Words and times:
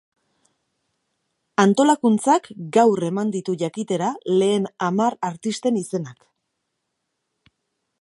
Antolakuntzak 1.63 2.49
gaur 2.79 3.05
eman 3.11 3.35
ditu 3.37 3.57
jakitera 3.65 4.09
lehen 4.41 4.69
hamar 4.89 5.21
artisten 5.33 5.83
izenak. 5.85 6.31